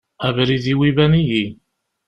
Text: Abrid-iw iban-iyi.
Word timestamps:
Abrid-iw 0.27 0.81
iban-iyi. 0.89 1.45